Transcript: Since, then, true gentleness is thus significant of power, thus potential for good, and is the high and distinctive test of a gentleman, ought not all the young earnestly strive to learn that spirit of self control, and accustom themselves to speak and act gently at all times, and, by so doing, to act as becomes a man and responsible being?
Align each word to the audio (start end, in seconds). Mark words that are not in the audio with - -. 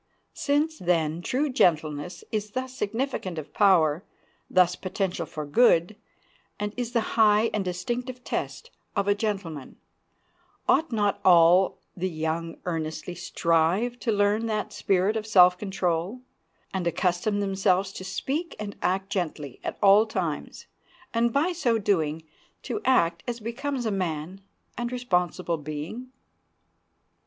Since, 0.33 0.79
then, 0.79 1.21
true 1.21 1.47
gentleness 1.51 2.23
is 2.31 2.49
thus 2.53 2.73
significant 2.73 3.37
of 3.37 3.53
power, 3.53 4.03
thus 4.49 4.75
potential 4.75 5.27
for 5.27 5.45
good, 5.45 5.95
and 6.59 6.73
is 6.75 6.93
the 6.93 7.13
high 7.21 7.51
and 7.53 7.63
distinctive 7.63 8.23
test 8.23 8.71
of 8.95 9.07
a 9.07 9.13
gentleman, 9.13 9.75
ought 10.67 10.91
not 10.91 11.19
all 11.23 11.77
the 11.95 12.09
young 12.09 12.57
earnestly 12.65 13.13
strive 13.13 13.99
to 13.99 14.11
learn 14.11 14.47
that 14.47 14.73
spirit 14.73 15.15
of 15.15 15.27
self 15.27 15.55
control, 15.59 16.21
and 16.73 16.87
accustom 16.87 17.39
themselves 17.39 17.93
to 17.93 18.03
speak 18.03 18.55
and 18.59 18.75
act 18.81 19.11
gently 19.11 19.59
at 19.63 19.77
all 19.83 20.07
times, 20.07 20.65
and, 21.13 21.31
by 21.31 21.51
so 21.51 21.77
doing, 21.77 22.23
to 22.63 22.81
act 22.85 23.21
as 23.27 23.39
becomes 23.39 23.85
a 23.85 23.91
man 23.91 24.41
and 24.79 24.91
responsible 24.91 25.57
being? 25.57 26.07